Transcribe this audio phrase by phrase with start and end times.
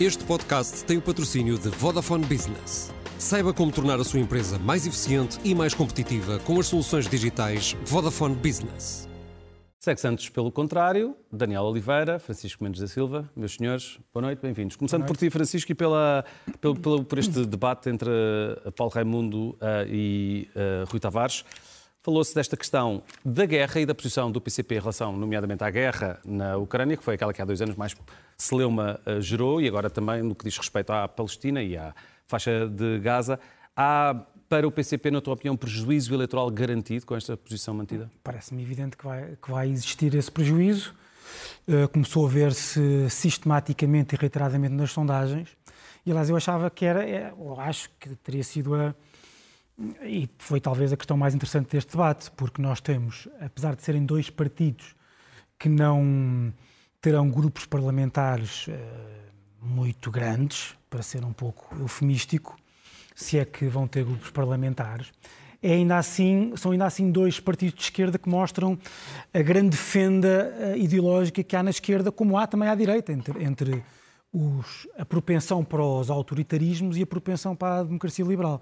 [0.00, 2.90] Este podcast tem o patrocínio de Vodafone Business.
[3.18, 7.76] Saiba como tornar a sua empresa mais eficiente e mais competitiva com as soluções digitais
[7.84, 9.06] Vodafone Business.
[9.78, 14.74] Segue Santos, pelo contrário, Daniel Oliveira, Francisco Mendes da Silva, meus senhores, boa noite, bem-vindos.
[14.74, 16.24] Começando por ti, Francisco, e pela,
[16.62, 21.44] pelo, pelo, por este debate entre uh, Paulo Raimundo uh, e uh, Rui Tavares.
[22.02, 26.18] Falou-se desta questão da guerra e da posição do PCP em relação, nomeadamente, à guerra
[26.24, 27.94] na Ucrânia, que foi aquela que há dois anos mais
[28.40, 31.94] celeuma uh, gerou, e agora também no que diz respeito à Palestina e à
[32.26, 33.38] faixa de Gaza.
[33.76, 34.14] Há,
[34.48, 38.10] para o PCP, na tua opinião, prejuízo eleitoral garantido com esta posição mantida?
[38.24, 40.94] Parece-me evidente que vai, que vai existir esse prejuízo.
[41.68, 45.48] Uh, começou a ver-se sistematicamente e reiteradamente nas sondagens.
[46.04, 48.94] E, aliás, eu achava que era, é, ou acho que teria sido a
[50.02, 54.04] e foi talvez a questão mais interessante deste debate, porque nós temos, apesar de serem
[54.04, 54.94] dois partidos
[55.58, 56.52] que não
[57.00, 58.72] terão grupos parlamentares uh,
[59.60, 62.56] muito grandes, para ser um pouco eufemístico,
[63.14, 65.12] se é que vão ter grupos parlamentares,
[65.62, 68.78] é ainda assim, são ainda assim dois partidos de esquerda que mostram
[69.32, 73.44] a grande fenda uh, ideológica que há na esquerda, como há também à direita, entre,
[73.44, 73.84] entre
[74.32, 78.60] os, a propensão para os autoritarismos e a propensão para a democracia liberal.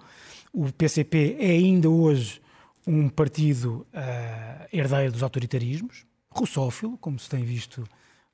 [0.52, 2.40] O PCP é ainda hoje
[2.86, 7.84] um partido uh, herdeiro dos autoritarismos, russófilo, como se tem visto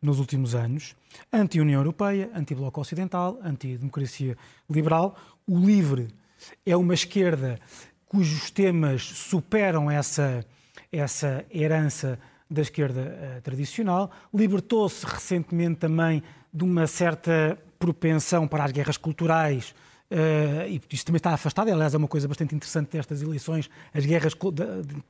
[0.04, 0.94] nos últimos anos,
[1.32, 4.36] anti-União Europeia, anti-Bloco Ocidental, anti-democracia
[4.68, 5.16] liberal.
[5.46, 6.08] O LIVRE
[6.66, 7.58] é uma esquerda
[8.06, 10.44] cujos temas superam essa,
[10.92, 12.18] essa herança
[12.50, 14.10] da esquerda uh, tradicional.
[14.32, 19.74] Libertou-se recentemente também de uma certa propensão para as guerras culturais,
[20.14, 24.06] Uh, e isso também está afastado, aliás, é uma coisa bastante interessante destas eleições, as
[24.06, 24.54] guerras, pelo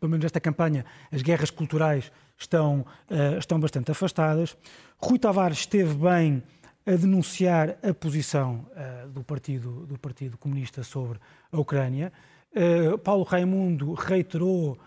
[0.00, 4.56] menos nesta campanha, as guerras culturais estão, uh, estão bastante afastadas.
[4.96, 6.42] Rui Tavares esteve bem
[6.86, 11.18] a denunciar a posição uh, do, partido, do Partido Comunista sobre
[11.52, 12.10] a Ucrânia.
[13.02, 14.78] Paulo Raimundo reiterou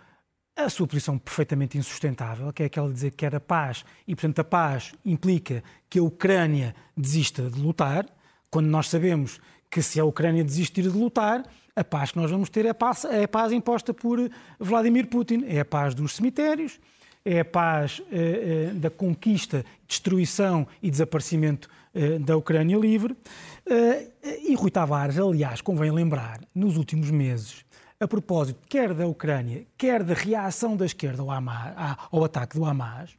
[0.55, 4.39] a sua posição perfeitamente insustentável, que é aquela de dizer que era paz, e portanto
[4.39, 8.05] a paz implica que a Ucrânia desista de lutar,
[8.49, 11.43] quando nós sabemos que se a Ucrânia desistir de lutar,
[11.77, 15.07] a paz que nós vamos ter é a paz, é a paz imposta por Vladimir
[15.07, 15.45] Putin.
[15.45, 16.79] É a paz dos cemitérios,
[17.23, 23.15] é a paz eh, eh da conquista, destruição e desaparecimento eh, da Ucrânia livre.
[23.63, 24.07] Eh,
[24.49, 27.63] e Rui Tavares, aliás, convém lembrar, nos últimos meses,
[27.99, 31.75] a propósito quer da Ucrânia, quer da reação da esquerda ao, Hamas,
[32.11, 33.15] ao ataque do Hamas,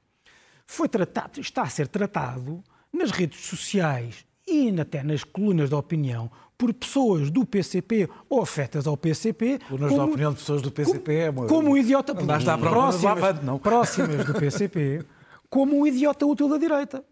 [0.67, 6.31] foi tratado, está a ser tratado nas redes sociais e até nas colunas de opinião
[6.57, 9.61] por pessoas do PCP ou afetas ao PCP.
[9.69, 11.47] Colunas de opinião de pessoas do PCP é uma...
[11.47, 12.13] Como um idiota...
[12.13, 13.59] À próximas, não.
[13.59, 15.05] próximas do PCP,
[15.49, 17.05] como um idiota útil da direita.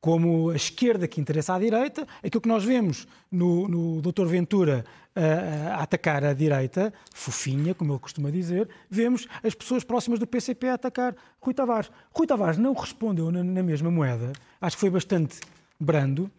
[0.00, 4.26] Como a esquerda que interessa à direita, aquilo que nós vemos no, no Dr.
[4.26, 4.84] Ventura
[5.16, 10.26] a, a, atacar a direita, fofinha, como ele costuma dizer, vemos as pessoas próximas do
[10.26, 11.90] PCP a atacar Rui Tavares.
[12.12, 15.40] Rui Tavares não respondeu na, na mesma moeda, acho que foi bastante
[15.80, 16.30] brando,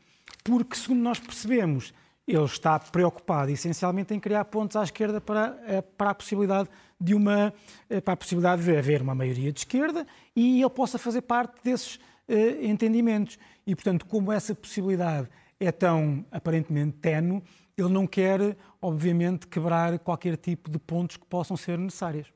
[0.44, 1.94] porque, segundo nós percebemos,
[2.28, 6.70] ele está preocupado essencialmente em criar pontos à esquerda para, eh, para a possibilidade
[7.00, 7.54] de uma
[7.90, 10.06] eh, para a possibilidade de haver uma maioria de esquerda
[10.36, 13.40] e ele possa fazer parte desses uh, entendimentos.
[13.66, 15.28] E, portanto, como essa possibilidade
[15.60, 17.42] é tão aparentemente tenue,
[17.76, 22.28] ele não quer, obviamente, quebrar qualquer tipo de pontos que possam ser necessários.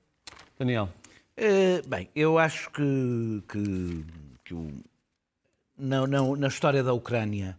[0.58, 0.90] Daniel.
[1.38, 4.06] Uh, bem, eu acho que, que,
[4.44, 4.72] que o,
[5.78, 7.58] na, na, na história da Ucrânia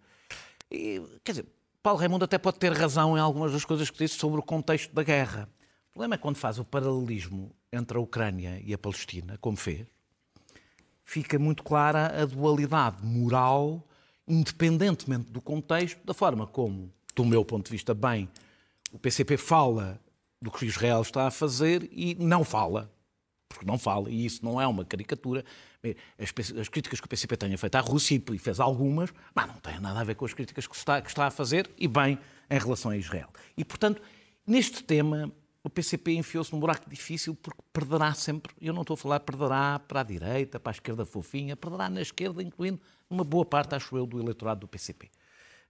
[0.71, 1.47] e, quer dizer,
[1.83, 4.95] Paulo Raimundo até pode ter razão em algumas das coisas que disse sobre o contexto
[4.95, 5.49] da guerra.
[5.91, 9.87] O problema é quando faz o paralelismo entre a Ucrânia e a Palestina, como fez,
[11.05, 13.87] fica muito clara a dualidade moral,
[14.27, 18.29] independentemente do contexto, da forma como, do meu ponto de vista, bem,
[18.91, 20.01] o PCP fala
[20.41, 22.91] do que Israel está a fazer e não fala
[23.55, 25.45] porque não fala, e isso não é uma caricatura.
[26.19, 29.55] As, as, críticas que o PCP tenha feito à Rússia, e fez algumas, mas não
[29.55, 32.19] tem nada a ver com as críticas que está, que está a fazer, e bem,
[32.51, 33.29] em relação a Israel.
[33.57, 34.03] E, portanto,
[34.47, 38.99] neste tema, o PCP enfiou-se num buraco difícil porque perderá sempre, eu não estou a
[38.99, 43.45] falar perderá para a direita, para a esquerda fofinha, perderá na esquerda, incluindo uma boa
[43.45, 45.11] parte, acho eu, do eleitorado do PCP.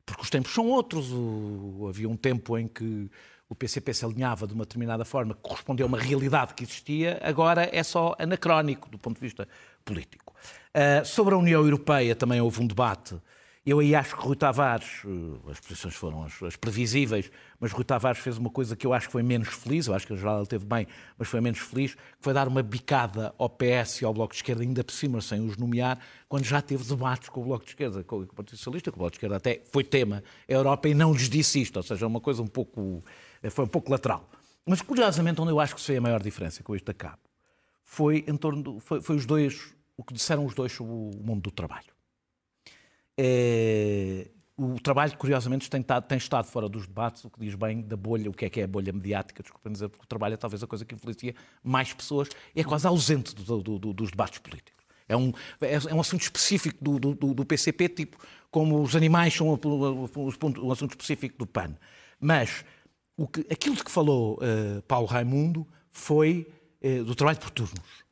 [0.05, 1.11] Porque os tempos são outros.
[1.13, 3.11] O, havia um tempo em que
[3.55, 7.21] o PCP se alinhava de uma determinada forma, que correspondeu a uma realidade que existia,
[7.23, 9.49] agora é só anacrónico do ponto de vista
[9.85, 10.35] político.
[10.75, 13.17] Uh, sobre a União Europeia também houve um debate
[13.65, 17.83] Eu aí acho que Rui Tavares, eh, as posições foram as, as, previsíveis, mas Rui
[17.83, 20.19] Tavares fez uma coisa que eu acho que foi menos feliz, eu acho que em
[20.19, 20.87] geral ele teve bem,
[21.17, 24.41] mas foi menos feliz, que foi dar uma bicada ao PS e ao Bloco de
[24.41, 25.99] Esquerda, ainda por cima, sem os nomear,
[26.29, 28.99] quando já teve debates com o Bloco de Esquerda, com o Partido Socialista, com o
[28.99, 32.07] Bloco de Esquerda até foi tema a Europa e não lhes disse isto, ou seja,
[32.07, 33.03] uma coisa um pouco,
[33.51, 34.29] foi um pouco lateral.
[34.67, 37.21] Mas curiosamente, onde eu acho que se vê a maior diferença com este acabo,
[37.83, 41.11] foi em torno do, foi, foi os dois, o que disseram os dois sobre o
[41.23, 41.93] mundo do trabalho.
[43.17, 47.97] É, o trabalho, curiosamente, tem, tem, estado fora dos debates, o que diz bem da
[47.97, 50.37] bolha, o que é que é a bolha mediática, desculpem dizer, porque o trabalho é
[50.37, 54.39] talvez a coisa que influencia mais pessoas e é quase ausente do, do, dos debates
[54.39, 54.85] políticos.
[55.09, 58.17] É um, é, é um assunto específico do, do, PCP, tipo
[58.51, 61.77] como os animais são um assunto específico do PAN.
[62.21, 62.65] Mas
[63.17, 66.49] o que, aquilo de que falou uh, Paulo Raimundo foi
[66.83, 68.05] uh, do trabalho por turnos.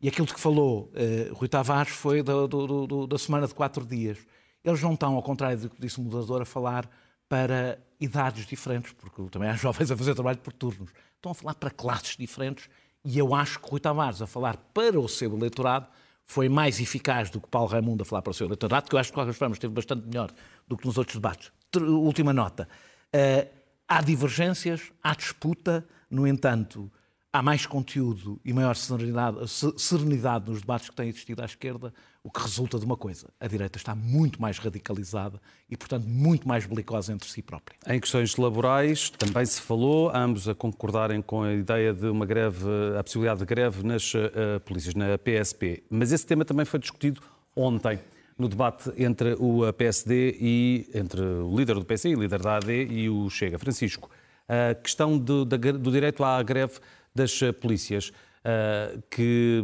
[0.00, 3.54] E aquilo de que falou uh, Rui Tavares foi do, do, do, da semana de
[3.54, 4.18] quatro dias.
[4.62, 6.88] Eles não estão, ao contrário do que disse o moderador, a falar
[7.28, 10.90] para idades diferentes, porque também há jovens a fazer trabalho por turnos.
[11.16, 12.68] Estão a falar para classes diferentes
[13.04, 15.88] e eu acho que Rui Tavares a falar para o seu eleitorado
[16.24, 18.98] foi mais eficaz do que Paulo Raimundo a falar para o seu eleitorado, que eu
[18.98, 20.30] acho que, de qualquer forma, esteve bastante melhor
[20.66, 21.52] do que nos outros debates.
[21.76, 22.68] Última nota.
[23.14, 23.63] Uh,
[23.94, 26.90] há divergências, há disputa, no entanto,
[27.32, 29.38] há mais conteúdo e maior serenidade,
[29.76, 33.46] serenidade nos debates que têm existido à esquerda, o que resulta de uma coisa: a
[33.46, 37.76] direita está muito mais radicalizada e, portanto, muito mais belicosa entre si própria.
[37.86, 42.66] Em questões laborais, também se falou, ambos a concordarem com a ideia de uma greve,
[42.98, 45.84] a possibilidade de greve nas uh, polícias, na PSP.
[45.88, 47.22] Mas esse tema também foi discutido
[47.54, 48.00] ontem
[48.38, 53.08] no debate entre o PSD e entre o líder do PSD, líder da AD e
[53.08, 54.10] o Chega, Francisco.
[54.48, 56.74] A questão do, do direito à greve
[57.14, 58.12] das eh, polícias,
[58.44, 59.62] eh, que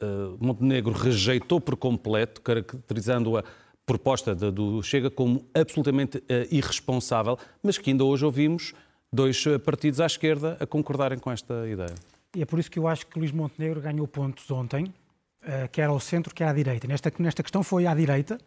[0.00, 0.06] eh,
[0.40, 3.44] Montenegro rejeitou por completo, caracterizando a
[3.84, 8.72] proposta do Chega como absolutamente irresponsável, mas que ainda hoje ouvimos
[9.12, 11.94] dois partidos à esquerda a concordarem com esta ideia.
[12.36, 14.94] E é por isso que eu acho que Luís Montenegro ganhou pontos ontem,
[15.72, 16.86] quer ao centro, quer à direita.
[16.86, 18.38] Nesta, nesta questão foi à direita,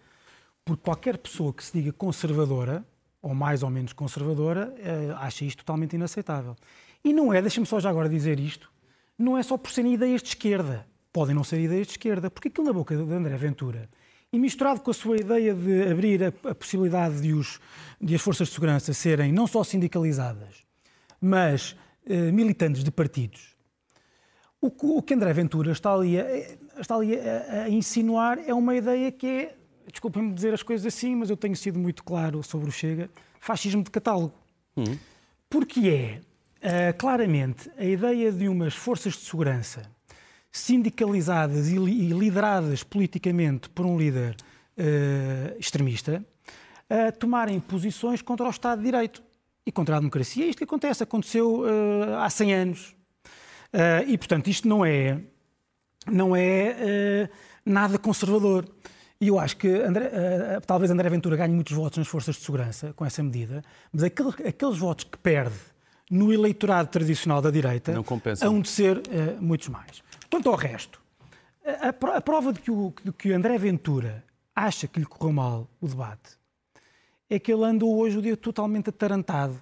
[0.64, 2.86] porque qualquer pessoa que se diga conservadora,
[3.22, 4.74] ou mais ou menos conservadora,
[5.18, 6.56] acha isto totalmente inaceitável.
[7.04, 8.72] E não é, deixa-me só já agora dizer isto,
[9.18, 10.86] não é só por serem ideias de esquerda.
[11.12, 13.90] Podem não ser ideias de esquerda, porque aquilo na boca de André Ventura,
[14.32, 17.60] e misturado com a sua ideia de abrir a, a possibilidade de, os,
[18.02, 20.64] de as forças de segurança serem não só sindicalizadas,
[21.22, 21.76] mas
[22.08, 23.53] eh, militantes de partidos,
[24.68, 26.26] o, o, que André Ventura está ali, a,
[26.80, 29.56] está ali a, a insinuar é uma ideia que é,
[29.92, 33.84] desculpem-me dizer as coisas assim, mas eu tenho sido muito claro sobre o Chega, fascismo
[33.84, 34.34] de catálogo.
[34.78, 34.98] Hum.
[35.50, 36.22] Porque é
[36.64, 39.82] Uh, claramente, a ideia de umas forças de segurança
[40.50, 44.34] sindicalizadas e, li e lideradas politicamente por um líder
[44.78, 46.24] uh, extremista
[46.90, 49.22] uh, tomarem posições contra o Estado de Direito
[49.66, 50.46] e contra a democracia.
[50.46, 51.66] É isto que acontece, aconteceu
[52.18, 52.96] há 100 anos.
[54.08, 55.20] E, portanto, isto não é,
[56.06, 57.30] não é
[57.66, 58.66] nada conservador.
[59.20, 62.42] E eu acho que André, uh, talvez André Ventura ganhe muitos votos nas forças de
[62.42, 65.56] segurança com essa medida, mas aquele, aqueles votos que perde
[66.12, 67.94] no eleitorado tradicional da direita,
[68.46, 69.02] hão de ser uh,
[69.42, 70.04] muitos mais.
[70.30, 71.02] Quanto ao resto,
[71.66, 75.70] a, a prova de que, o, de que André Ventura acha que lhe correu mal
[75.80, 76.38] o debate
[77.30, 79.56] é que ele andou hoje o dia totalmente atarantado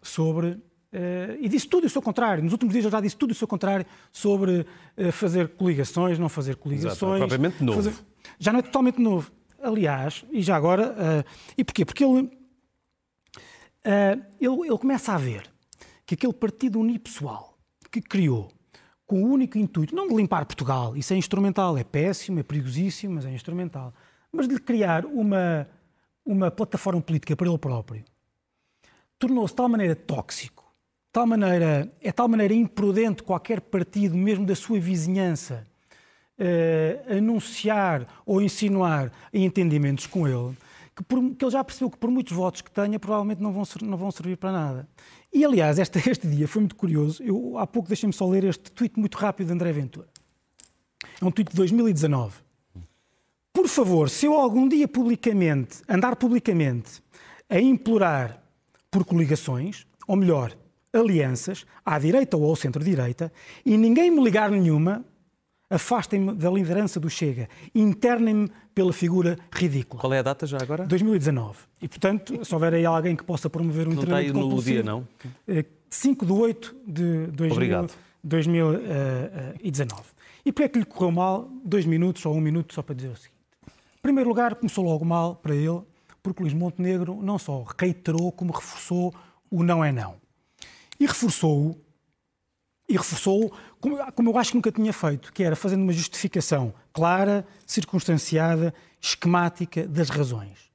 [0.00, 0.58] sobre.
[0.94, 2.44] Uh, e disse tudo o seu contrário.
[2.44, 4.64] Nos últimos dias eu já disse tudo o seu contrário sobre
[4.96, 6.96] uh, fazer coligações, não fazer coligações.
[6.96, 7.82] Exato, é propriamente novo.
[7.82, 7.94] Fazer...
[8.38, 9.32] Já não é totalmente novo.
[9.60, 10.92] Aliás, e já agora.
[10.92, 11.84] Uh, e porquê?
[11.84, 12.30] Porque ele,
[14.40, 15.50] ele, ele começa a ver
[16.06, 17.58] que aquele partido unipessoal
[17.90, 18.52] que criou
[19.06, 23.14] com o único intuito, não de limpar Portugal, isso é instrumental, é péssimo, é perigosíssimo,
[23.14, 23.92] mas é instrumental,
[24.32, 25.68] mas de criar uma,
[26.24, 28.04] uma plataforma política para ele próprio,
[29.18, 30.53] tornou-se de tal maneira tóxico,
[31.14, 35.64] tal maneira, é tal maneira imprudente qualquer partido, mesmo da sua vizinhança,
[36.36, 40.56] eh, anunciar ou insinuar entendimentos com ele,
[40.92, 43.62] que, por, que, ele já percebeu que por muitos votos que tenha, provavelmente não vão,
[43.82, 44.88] não vão servir para nada.
[45.32, 47.22] E, aliás, este, este dia foi muito curioso.
[47.22, 50.08] Eu, há pouco, deixem-me só ler este tweet muito rápido de André Ventura.
[51.22, 52.38] É um tweet de 2019.
[53.52, 57.00] Por favor, se eu algum dia publicamente, andar publicamente,
[57.48, 58.42] a implorar
[58.90, 60.56] por coligações, ou melhor,
[60.94, 63.32] alianças, à direita ou ao centro-direita,
[63.66, 65.04] e ninguém me ligar nenhuma,
[65.68, 70.00] afastem-me da liderança do Chega, internem-me pela figura ridícula.
[70.00, 70.86] Qual é a data já agora?
[70.86, 71.58] 2019.
[71.82, 74.62] E, portanto, se houver aí alguém que possa promover um não treinamento está aí no
[74.62, 75.06] dia, não?
[75.90, 77.90] 5 eh, de 8 de 2000,
[78.22, 80.02] 2019.
[80.46, 83.08] E porquê é que lhe correu mal dois minutos ou um minuto só para dizer
[83.08, 83.34] o seguinte?
[83.66, 85.80] Em primeiro lugar, começou logo mal para ele,
[86.22, 89.14] porque Luís Montenegro não só reiterou, como reforçou
[89.50, 90.16] o não é não.
[90.98, 91.80] E reforçou-o,
[92.88, 96.74] e reforçou como, como eu acho que nunca tinha feito, que era fazendo uma justificação
[96.92, 100.70] clara, circunstanciada, esquemática das razões.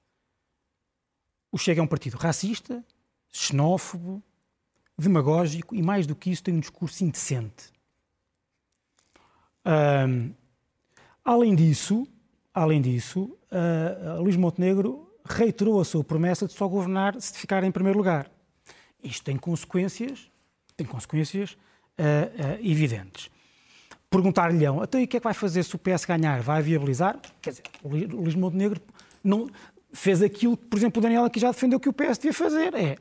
[1.51, 2.83] O Chega é um partido racista,
[3.31, 4.23] xenófobo,
[4.97, 7.71] demagógico e, mais do que isso, tem um discurso indecente.
[9.65, 10.33] Um,
[11.23, 12.07] além disso,
[12.53, 17.71] além disso uh, Luís Montenegro reiterou a sua promessa de só governar se ficar em
[17.71, 18.31] primeiro lugar.
[19.03, 20.29] Isto tem consequências,
[20.75, 23.29] tem consequências uh, uh, evidentes.
[24.09, 26.41] Perguntar-lhe-ão, até então, o que é que vai fazer se o PS ganhar?
[26.41, 27.19] Vai viabilizar?
[27.41, 28.81] Quer dizer, o Luís Montenegro
[29.23, 29.49] não,
[29.93, 32.73] fez aquilo que, por exemplo, o Daniel aqui já defendeu que o PS devia fazer.
[32.73, 32.97] É.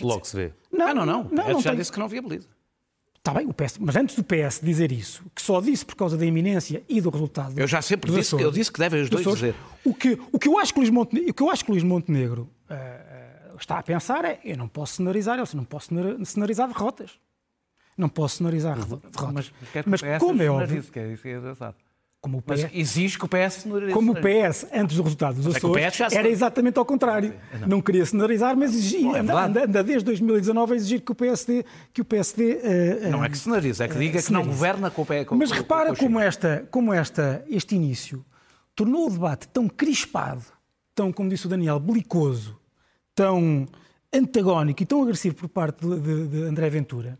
[0.00, 0.52] Logo dizer, se vê.
[0.76, 1.24] Não, ah, não, não.
[1.24, 1.78] não, não já tem...
[1.78, 2.48] disse que não viabiliza.
[3.18, 6.14] Está bem, o PS, mas antes do PS dizer isso, que só disse por causa
[6.14, 7.58] da iminência e do resultado.
[7.58, 9.54] Eu já sempre disse, Açores, eu disse que devem os dois Açores, dizer.
[9.82, 11.82] O que, o que eu acho que Luís Montenegro, o que eu acho que Luís
[11.82, 13.23] Montenegro uh,
[13.58, 15.90] está a pensar é: eu não posso cenarizar, eu não posso
[16.24, 17.18] cenarizar derrotas.
[17.96, 19.10] Não posso cenarizar derrotas.
[19.32, 19.52] Mas,
[19.86, 20.80] mas, mas como é óbvio.
[20.80, 21.74] Isso, que é, isso é
[22.24, 25.44] como o PS, Mas exige que o PS Como o PS, antes do resultado dos
[25.44, 27.34] é Açores, é era exatamente ao contrário.
[27.60, 27.68] Não.
[27.68, 31.66] não queria cenarizar, mas exigia, é anda, anda, desde 2019 a exigir que o PSD...
[31.92, 34.42] Que o PSD uh, eh, não é que cenarize, é que diga uh, que não
[34.46, 35.26] governa com o PS.
[35.32, 38.24] Mas com, repara com como, esta, como esta, este início
[38.74, 40.44] tornou o debate tão crispado,
[40.94, 42.58] tão, como disse o Daniel, belicoso,
[43.14, 43.66] tão
[44.12, 47.18] antagónico e tão agressivo por parte de, de, de André Ventura,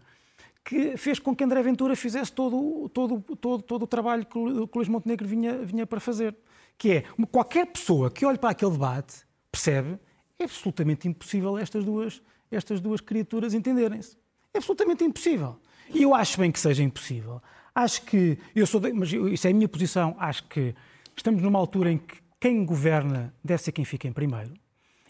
[0.64, 4.68] que fez com que André Ventura fizesse todo, todo, todo, todo o trabalho que o
[4.74, 6.34] Luís Montenegro vinha, vinha para fazer.
[6.78, 9.98] Que é, qualquer pessoa que olhe para aquele debate percebe,
[10.38, 14.16] é absolutamente impossível estas duas, estas duas criaturas entenderem-se.
[14.52, 15.58] É absolutamente impossível.
[15.92, 17.42] E eu acho bem que seja impossível.
[17.74, 20.74] Acho que, eu sou, de, mas isso é a minha posição, acho que
[21.16, 24.52] estamos numa altura em que quem governa deve ser quem fica em primeiro.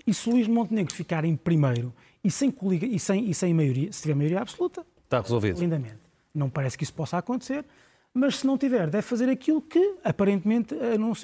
[0.07, 1.93] E se Luís Montenegro ficar em primeiro
[2.23, 5.61] e sem, coliga, e sem, e sem maioria, se tiver maioria absoluta, Está resolvido.
[5.61, 5.99] Lindamente.
[6.35, 7.65] Não parece que isso possa acontecer,
[8.13, 10.75] mas se não tiver, deve fazer aquilo que aparentemente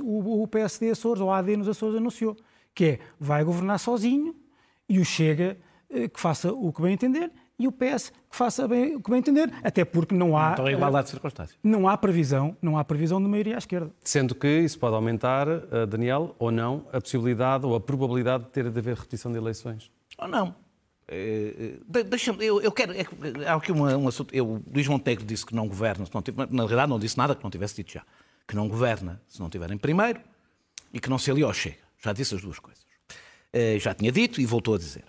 [0.03, 2.37] o PSD Açores ou a AD nos Açores anunciou,
[2.75, 4.35] que é vai governar sozinho
[4.89, 5.57] e o Chega
[5.89, 9.11] eh, que faça o que bem entender e o PS que faça bem, o que
[9.11, 11.59] bem entender, até porque não há então, igualdade de circunstâncias.
[11.63, 13.91] Não há previsão, não há previsão de maioria à esquerda.
[14.03, 18.51] Sendo que isso pode aumentar, eh, Daniel, ou não, a possibilidade ou a probabilidade de
[18.51, 19.91] ter de haver repetição de eleições.
[20.17, 20.55] Ou não.
[21.07, 22.95] Eh, eh, deixa-me, eu, eu, quero.
[22.95, 23.05] É,
[23.47, 24.35] há aqui uma, um assunto.
[24.35, 27.35] Eu, Luís Montenegro disse que não governa, se não tiver, na realidade não disse nada
[27.35, 28.03] que não tivesse dito já.
[28.49, 30.19] Que não governa se não tiver em primeiro
[30.95, 31.77] e que não se aliou chega.
[32.03, 32.81] Já disse as duas coisas.
[33.79, 35.05] Já tinha dito e voltou a dizer.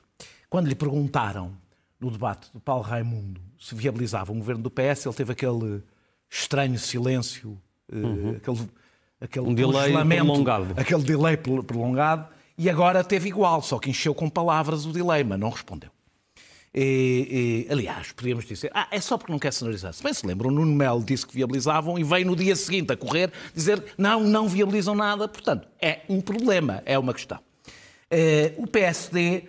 [0.49, 1.57] Quando lhe perguntaram
[2.01, 5.83] no debate do Paulo Raimundo se viabilizava um governo do PS, ele teve aquele
[6.29, 7.57] estranho silêncio,
[7.91, 8.35] uhum.
[8.37, 8.69] aquele,
[9.21, 10.73] aquele um delay prolongado.
[10.75, 12.27] Aquele delay prolongado
[12.57, 15.89] e agora teve igual, só que encheu com palavras o dilema, não respondeu.
[16.73, 19.93] E, e, aliás, podíamos dizer, ah, é só porque não quer sonorizar.
[19.93, 22.93] Se bem se lembram, o Nuno Melo disse que viabilizavam e veio no dia seguinte
[22.93, 25.27] a correr dizer não, não viabilizam nada.
[25.27, 27.39] Portanto, é um problema, é uma questão.
[28.09, 29.43] Uh, o PSD eh,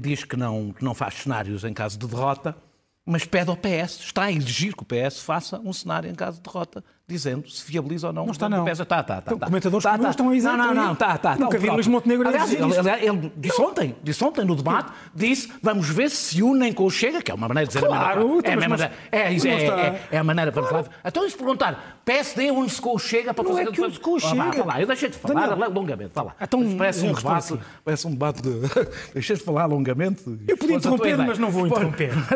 [0.00, 2.56] diz que não, que não faz cenários em caso de derrota,
[3.04, 6.38] mas pede ao PS, está a exigir que o PS faça um cenário em caso
[6.38, 8.24] de derrota dizendo se viabiliza ou não.
[8.24, 8.64] Não está, não.
[8.64, 8.84] Pesa.
[8.84, 9.46] Tá, tá, tá, tá.
[9.46, 10.10] Comentadores tá, tá.
[10.10, 10.48] estão a dizer.
[10.48, 11.36] Não, não, não, tá, tá.
[11.36, 15.52] Nunca vi Luís Montenegro aliás, ele, ele, ele, disse ontem, disse ontem no debate, disse
[15.62, 18.22] vamos ver se se unem com o Chega, que é uma maneira de dizer claro,
[18.22, 20.84] a maneira, é, a maneira, é, é, é, é, a maneira para falar.
[21.04, 23.64] Então, se perguntar, PSD une-se com o Chega para não fazer...
[23.64, 24.64] Não é que une-se com o Chega.
[24.64, 25.70] Vá lá, eu deixei de falar Daniel.
[25.70, 26.36] longamente, vá lá.
[26.40, 28.50] Então, parece um debate, parece um debate de...
[29.14, 30.22] deixei de falar longamente.
[30.48, 32.12] Eu podia interromper, mas não vou interromper.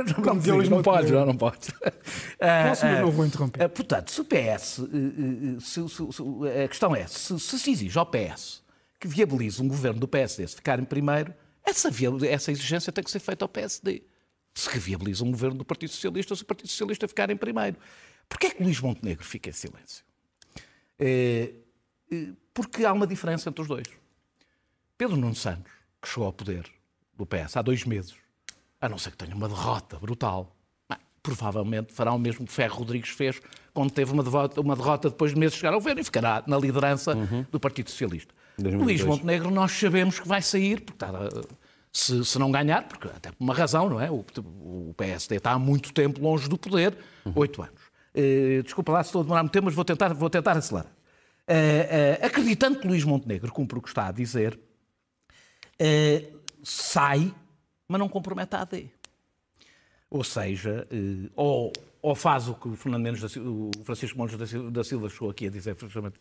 [0.71, 1.71] Não podes, não podes.
[1.71, 3.69] Posso, mas não vou interromper.
[3.69, 4.83] Portanto, se o PS se,
[5.61, 6.23] se, se,
[6.65, 8.63] a questão é, se, se exige ao PS
[9.01, 11.91] que viabilize um governo do PSD se ficar em primeiro, essa,
[12.29, 14.03] essa exigência tem que ser feita ao PSD.
[14.55, 17.79] Se viabiliza um governo do Partido Socialista, se o Partido Socialista ficar em primeiro.
[18.29, 20.05] Porquê é que Luís Montenegro fica em silêncio?
[20.99, 21.55] É,
[22.53, 23.87] porque há uma diferença entre os dois.
[24.99, 26.71] Pedro Nuno Santos, que chegou ao poder
[27.17, 28.15] do PS há dois meses,
[28.81, 30.55] a não ser que tenha uma derrota brutal,
[31.23, 33.41] provavelmente fará o mesmo que Ferro Rodrigues fez
[33.73, 36.43] quando teve uma derrota, uma derrota depois de meses de chegar ao governo e ficará
[36.47, 37.45] na liderança uhum.
[37.51, 38.35] do Partido Socialista.
[38.59, 39.01] 2002.
[39.01, 41.11] Luís Montenegro, nós sabemos que vai sair, porque está,
[41.93, 44.11] se, se, não ganhar, porque até por uma razão, não é?
[44.11, 47.33] O, o PSD está há muito tempo longe do poder, uhum.
[47.37, 47.81] oito anos.
[48.15, 50.91] Uh, desculpa lá se estou a demorar muito tempo, mas vou tentar, vou tentar acelerar.
[51.49, 54.59] Uh, uh, acreditando que Luís Montenegro cumpre o que está a dizer,
[56.63, 57.33] sai,
[57.89, 58.91] mas não compromete a AD.
[60.11, 60.87] Ou seja,
[61.37, 64.37] ou ou faz o que o, Fernando Mendes da o Francisco Montes
[64.73, 66.15] da Silva chegou aqui a dizer, Fernando.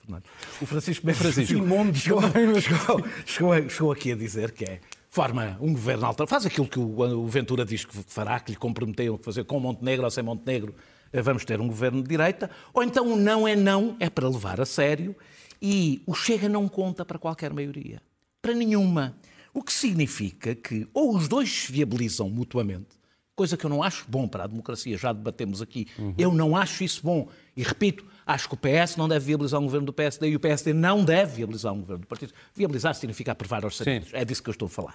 [0.62, 1.54] O Francisco Mendes Francisco
[1.96, 2.22] chegou,
[2.62, 6.80] chegou, chegou, chegou aqui a dizer que é forma um governo alternativo, faz aquilo que
[6.80, 10.76] o, Ventura diz que fará, que lhe comprometeu a fazer com Montenegro ou sem Montenegro,
[11.12, 14.30] eh, vamos ter um governo de direita, ou então o não é não, é para
[14.30, 15.16] levar a sério,
[15.62, 18.02] e o Chega não conta para qualquer maioria,
[18.42, 19.16] para nenhuma.
[19.52, 22.99] O que significa que ou os dois se viabilizam mutuamente,
[23.40, 26.14] coisa que eu não acho bom para a democracia, já debatemos aqui, uhum.
[26.18, 29.64] eu não acho isso bom, e repito, Acho que o PS não deve viabilizar um
[29.64, 32.32] governo do PSD e o PSD não deve viabilizar um governo do partido.
[32.54, 34.12] Viabilizar significa aprovar orçamentos.
[34.12, 34.16] Sim.
[34.16, 34.94] É disso que eu estou a falar.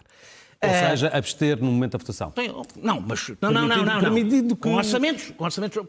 [0.62, 0.90] Ou é...
[0.90, 2.32] seja, abster no momento da votação.
[2.80, 3.32] Não, mas.
[3.40, 4.00] Não, não, não, não.
[4.00, 4.56] não.
[4.56, 5.32] Com orçamentos.
[5.32, 5.84] Com orçamentos.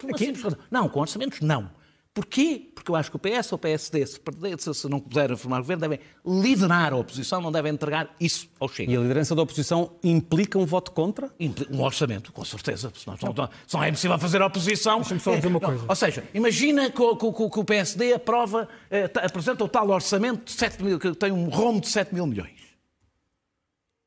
[0.71, 1.69] Não, com orçamentos não.
[2.15, 2.69] Porquê?
[2.73, 5.59] Porque eu acho que o PS ou o PSD, se, perder, se não puderem formar
[5.59, 8.89] governo, devem liderar a oposição, não devem entregar isso ao Chega.
[8.89, 11.29] E a liderança da oposição implica um voto contra?
[11.69, 12.89] Um orçamento, com certeza.
[12.95, 14.99] Senão, não, não é possível fazer oposição.
[15.01, 15.83] Deixa-me só dizer uma coisa.
[15.85, 20.51] Ou seja, imagina que, que, que o PSD aprova, eh, apresenta o tal orçamento de
[20.53, 22.64] 7 mil, que tem um rombo de 7 mil milhões.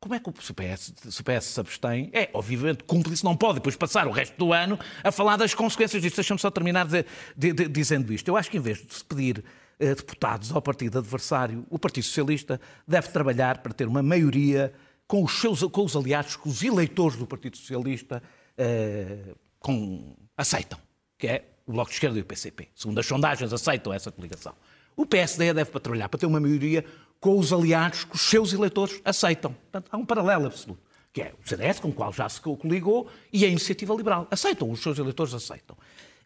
[0.01, 2.09] Como é que o PS, se o PS se abstém?
[2.13, 6.01] É, obviamente, cúmplice não pode depois passar o resto do ano a falar das consequências
[6.01, 6.17] disso.
[6.17, 7.05] Deixa-me só terminar de,
[7.37, 8.29] de, de, dizendo isto.
[8.29, 9.45] Eu acho que em vez de se pedir
[9.81, 14.73] eh, deputados ao partido adversário, o Partido Socialista deve trabalhar para ter uma maioria
[15.07, 18.23] com os seus com os aliados, com os eleitores do Partido Socialista
[18.57, 20.79] eh, com, aceitam,
[21.19, 22.69] que é o Bloco de Esquerda e o PCP.
[22.75, 24.55] Segundo as sondagens, aceitam essa coligação.
[24.97, 26.85] O PSD deve trabalhar para ter uma maioria
[27.21, 29.53] com os aliados que os seus eleitores aceitam.
[29.53, 30.83] Portanto, há um paralelo absoluto,
[31.13, 34.27] que é o CDS, com o qual já se coligou, e a Iniciativa Liberal.
[34.31, 35.77] Aceitam, os seus eleitores aceitam.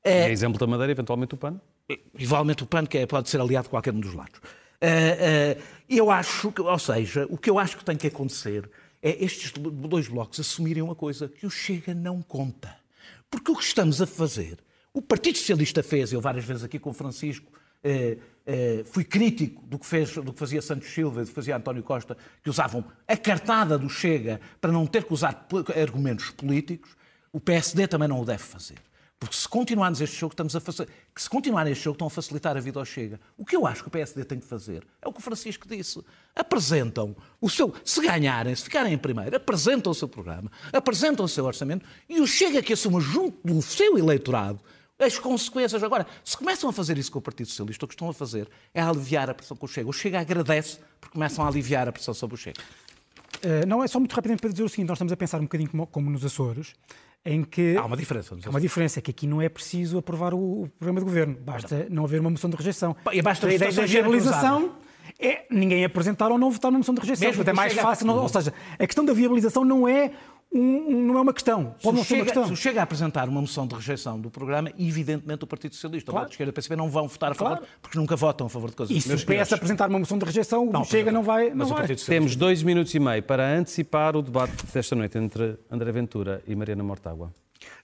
[0.05, 1.61] É, é exemplo da Madeira, eventualmente o PAN?
[2.15, 4.41] Eventualmente o PAN, que é, pode ser aliado de qualquer um dos lados.
[4.81, 5.57] É,
[5.89, 8.69] eu acho, que, ou seja, o que eu acho que tem que acontecer
[9.01, 12.77] é estes dois blocos assumirem uma coisa, que o Chega não conta.
[13.31, 14.59] Porque o que estamos a fazer,
[14.93, 17.51] o Partido Socialista fez, eu várias vezes aqui com o Francisco,
[17.83, 21.57] eh, eh, fui crítico do que, fez, do que fazia Santos Silva do que fazia
[21.57, 25.47] António Costa, que usavam a cartada do Chega para não ter que usar
[25.81, 26.97] argumentos políticos,
[27.33, 28.79] o PSD também não o deve fazer.
[29.23, 30.89] Porque se continuarmos este jogo, estamos a fazer.
[31.15, 33.21] Que se continuar este jogo, estão a facilitar a vida ao Chega.
[33.39, 35.69] O que eu acho que o PSD tem que fazer é o que o Francisco
[35.69, 36.03] disse.
[36.35, 37.73] Apresentam o seu.
[37.85, 42.21] Se ganharem, se ficarem em primeiro, apresentam o seu programa, apresentam o seu orçamento e
[42.21, 44.61] o Chega que assuma junto do seu eleitorado
[45.03, 45.83] as consequências.
[45.83, 48.49] Agora, se começam a fazer isso com o Partido Socialista, o que estão a fazer
[48.73, 49.89] é aliviar a pressão com o Chega.
[49.89, 52.61] O Chega agradece porque começam a aliviar a pressão sobre o Chega.
[53.45, 55.45] Uh, não, é só muito rapidamente para dizer o seguinte: nós estamos a pensar um
[55.45, 56.75] bocadinho como, como nos Açores,
[57.25, 57.77] em que.
[57.77, 58.37] Há uma diferença.
[58.45, 61.37] Há uma diferença, é que aqui não é preciso aprovar o, o programa de governo,
[61.41, 62.97] basta não, não haver uma moção de rejeição.
[63.13, 64.77] E basta a ideia da viabilização
[65.19, 67.29] é ninguém apresentar ou não votar numa moção de rejeição.
[67.29, 68.07] Mesmo é mais fácil.
[68.07, 70.13] Não, ou seja, a questão da viabilização não é
[70.55, 71.75] um, não é uma questão.
[71.83, 72.47] Pode não ser uma questão.
[72.47, 76.27] Se chega a apresentar uma moção de rejeição do programa, evidentemente o Partido Socialista, claro.
[76.27, 77.73] o Partido de Esquerda e o PCP não vão votar a favor, claro.
[77.81, 78.95] porque nunca votam a favor de coisas.
[78.95, 81.51] E se o PS apresentar uma moção de rejeição, não, o Chega não vai.
[81.51, 81.87] Não vai.
[81.97, 86.55] Temos dois minutos e meio para antecipar o debate desta noite entre André Ventura e
[86.55, 87.33] Mariana Mortágua.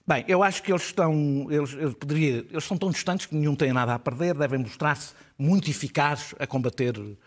[0.05, 3.55] Bem, eu acho que eles estão, eles, eles, poderia, eles são tão distantes que nenhum
[3.55, 7.17] tem nada a perder, devem mostrar-se muito eficazes a combater uh,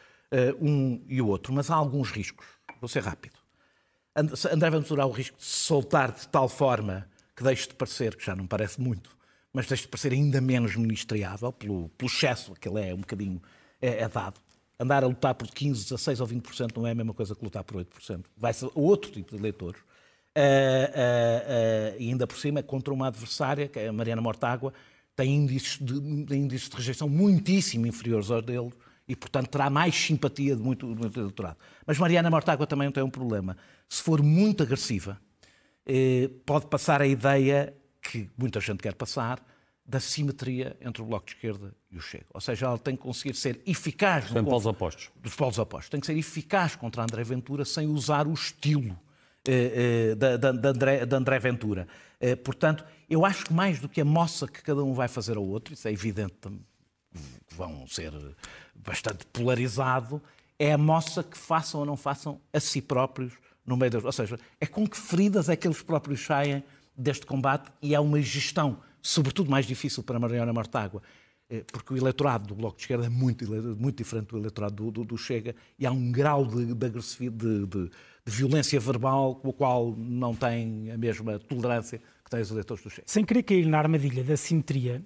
[0.61, 2.47] um e o outro, mas há alguns riscos.
[2.81, 3.42] Vou ser rápido.
[4.15, 8.15] André Ventura há o risco de se soltar de tal forma que deixe de parecer,
[8.15, 9.17] que já não parece muito,
[9.53, 13.41] mas deixe de parecer ainda menos ministriável pelo, pelo excesso que ele é um bocadinho
[13.81, 14.41] é, é dado.
[14.79, 17.65] Andar a lutar por 15, 16 ou 20% não é a mesma coisa que lutar
[17.65, 18.25] por 8%.
[18.37, 19.81] Vai ser outro tipo de eleitores.
[19.81, 24.73] Uh, uh, uh, e ainda por cima, contra uma adversária, que é a Mariana Mortágua,
[25.15, 25.95] tem índices de,
[26.35, 28.73] índices de rejeição muitíssimo inferiores aos dele
[29.13, 31.59] e, portanto, terá mais simpatia de muito, muito eleitorado.
[31.87, 33.59] Mas Mariana Mortágua também tem um problema.
[33.87, 35.21] Se for muito agressiva,
[35.85, 39.39] eh, pode passar a ideia que muita gente quer passar
[39.85, 42.25] da simetria entre o Bloco de Esquerda e o Chega.
[42.33, 44.31] Ou seja, ela tem que conseguir ser eficaz...
[44.31, 45.11] Tem polos opostos.
[45.21, 45.91] Dos polos opostos.
[45.91, 48.99] Tem que ser eficaz contra André Ventura sem usar o estilo
[49.47, 51.87] eh, eh, de, André, de André Ventura.
[52.19, 55.37] Eh, portanto, eu acho que mais do que a moça que cada um vai fazer
[55.37, 56.37] ao outro, isso é evidente
[57.51, 58.13] vão ser
[58.75, 60.21] bastante polarizado,
[60.59, 63.33] é a moça que façam ou não façam a si próprios
[63.67, 64.05] no meio das.
[64.05, 66.63] Ou seja, é com que feridas é que eles próprios saem
[66.97, 71.03] deste combate e é uma gestão, sobretudo mais difícil para Mariana Mortágua,
[71.49, 73.45] eh, porque o eleitorado do Bloco de Esquerda é muito,
[73.77, 77.39] muito diferente do eleitorado do, do, do Chega e há um grau de, de agressividade,
[77.39, 77.91] de, de, de,
[78.33, 82.91] violência verbal com o qual não tem a mesma tolerância que têm os eleitores do
[82.91, 83.07] Chega.
[83.07, 85.03] Sem querer cair na armadilha da simetria,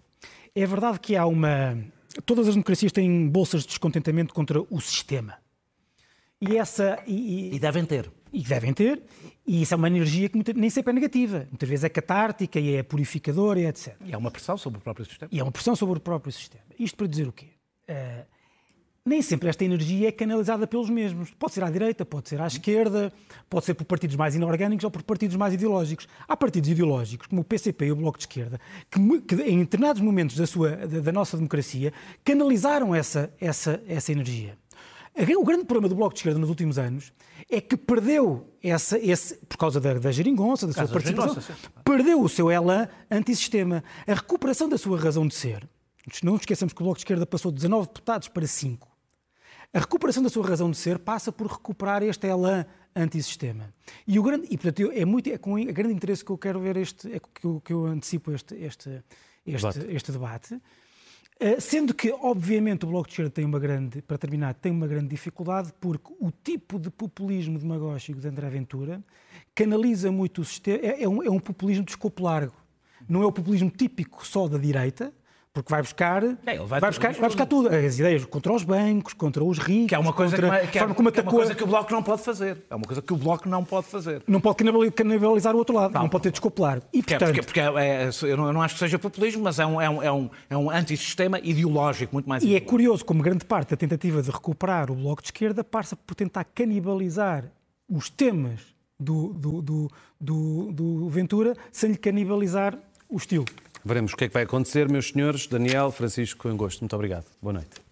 [0.54, 1.78] é verdade que há uma
[2.24, 5.34] todas as democracias têm bolsas de descontentamento contra o sistema.
[6.40, 7.02] E essa.
[7.06, 7.58] E, e...
[7.58, 8.10] devem ter.
[8.32, 9.02] e devem ter,
[9.46, 11.46] e isso é uma energia que nem sempre é negativa.
[11.50, 13.96] Muitas vezes é catártica e é purificadora e etc.
[14.04, 15.30] E é uma pressão sobre o próprio sistema.
[15.32, 16.64] E é uma pressão sobre o próprio sistema.
[16.78, 17.46] Isto para dizer o quê?
[17.88, 18.35] Uh,
[19.06, 21.30] nem sempre esta energia é canalizada pelos mesmos.
[21.38, 23.12] Pode ser à direita, pode ser à esquerda,
[23.48, 26.08] pode ser por partidos mais inorgânicos ou por partidos mais ideológicos.
[26.26, 30.02] Há partidos ideológicos, como o PCP e o Bloco de Esquerda, que, que em determinados
[30.02, 31.92] momentos da, sua, da, da nossa democracia
[32.24, 34.58] canalizaram essa, essa, essa energia.
[35.38, 37.12] O grande problema do Bloco de Esquerda nos últimos anos
[37.48, 41.42] é que perdeu essa, esse, por causa da, da geringonça, da sua participação,
[41.84, 43.84] perdeu o seu elan antissistema.
[44.04, 45.66] A recuperação da sua razão de ser.
[46.22, 48.95] Não esqueçamos que o Bloco de Esquerda passou de 19 deputados para 5.
[49.76, 53.74] A recuperação da sua razão de ser passa por recuperar este elan antissistema.
[54.06, 56.78] E, o grande, e portanto, é, muito, é com grande interesse que eu quero ver
[56.78, 59.04] este, é que eu, que eu antecipo este, este,
[59.46, 59.94] este, debate.
[59.94, 60.62] este debate.
[61.38, 64.86] Eh, sendo que, obviamente, o Bloco de Esquerda tem uma grande, para terminar, tem uma
[64.86, 69.04] grande dificuldade, porque o tipo de populismo demagógico de André Ventura
[69.54, 72.56] canaliza muito o sistema, é, é, um, é um populismo de escopo largo.
[73.06, 75.12] Não é o populismo típico só da direita,
[75.56, 77.74] porque vai buscar, é, vai, vai, buscar, vai buscar tudo.
[77.74, 79.88] As ideias contra os bancos, contra os ricos.
[79.88, 81.64] Que é uma coisa, contra, que, é, que, é, como que é uma coisa que
[81.64, 82.62] o Bloco não pode fazer.
[82.68, 84.22] É uma coisa que o Bloco não pode fazer.
[84.26, 86.82] Não pode canibalizar o outro lado, não, não pode ter descopular.
[86.92, 87.24] E, portanto...
[87.24, 89.88] porque, porque é, eu, não, eu, não, acho que seja populismo, mas é um, é
[89.88, 92.44] um, é um, é um antissistema ideológico muito mais.
[92.44, 95.96] E é curioso como grande parte da tentativa de recuperar o Bloco de Esquerda passa
[95.96, 97.44] por tentar canibalizar
[97.88, 98.60] os temas
[99.00, 99.90] do, do, do,
[100.20, 103.46] do, do Ventura sem lhe canibalizar o estilo.
[103.86, 105.46] Veremos o que é que vai acontecer, meus senhores.
[105.46, 106.80] Daniel, Francisco, em gosto.
[106.80, 107.26] Muito obrigado.
[107.40, 107.85] Boa noite.